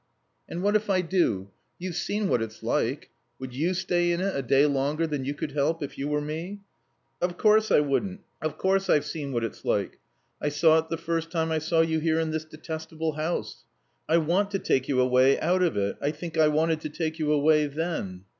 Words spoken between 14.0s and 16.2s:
I want to take you away out of it. I